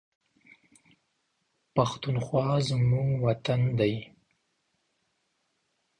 پښتونخوا 1.75 2.47
زموږ 2.69 3.09
وطن 3.25 3.61
دی 3.79 3.93